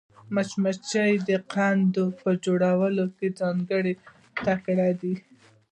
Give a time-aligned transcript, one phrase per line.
[0.33, 3.93] مچمچۍ د کندو په جوړولو کې ځانګړې
[4.45, 5.13] تکړه ده